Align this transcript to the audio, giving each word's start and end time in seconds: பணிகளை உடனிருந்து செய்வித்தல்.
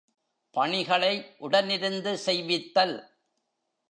பணிகளை 0.55 1.35
உடனிருந்து 1.39 2.13
செய்வித்தல். 2.13 2.95